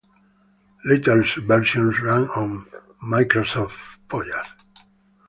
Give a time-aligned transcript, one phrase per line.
[0.83, 2.65] Later versions ran on
[3.05, 3.77] Microsoft
[4.11, 4.41] Windows.